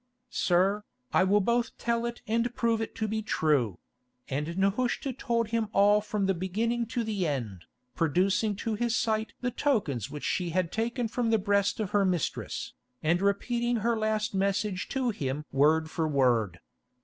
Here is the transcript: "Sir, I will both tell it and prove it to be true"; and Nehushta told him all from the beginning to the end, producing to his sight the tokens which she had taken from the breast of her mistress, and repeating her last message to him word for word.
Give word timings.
"Sir, 0.31 0.83
I 1.13 1.23
will 1.23 1.41
both 1.41 1.77
tell 1.77 2.07
it 2.07 2.23
and 2.25 2.55
prove 2.55 2.81
it 2.81 2.95
to 2.95 3.07
be 3.07 3.21
true"; 3.21 3.77
and 4.27 4.57
Nehushta 4.57 5.13
told 5.13 5.49
him 5.49 5.67
all 5.73 6.01
from 6.01 6.25
the 6.25 6.33
beginning 6.33 6.87
to 6.87 7.03
the 7.03 7.27
end, 7.27 7.65
producing 7.93 8.55
to 8.65 8.73
his 8.73 8.95
sight 8.97 9.33
the 9.41 9.51
tokens 9.51 10.09
which 10.09 10.23
she 10.25 10.49
had 10.49 10.71
taken 10.71 11.07
from 11.07 11.29
the 11.29 11.37
breast 11.37 11.79
of 11.79 11.91
her 11.91 12.03
mistress, 12.03 12.73
and 13.03 13.21
repeating 13.21 13.75
her 13.85 13.95
last 13.95 14.33
message 14.33 14.89
to 14.89 15.11
him 15.11 15.45
word 15.51 15.87
for 15.87 16.07
word. 16.07 16.61